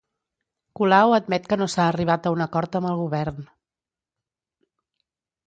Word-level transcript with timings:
Colau 0.77 1.11
admet 1.17 1.45
que 1.51 1.59
no 1.63 1.67
s'ha 1.73 1.85
arribat 1.89 2.25
a 2.25 2.33
un 2.37 2.41
acord 2.47 2.79
amb 2.81 2.91
el 2.93 2.99
govern 3.03 3.45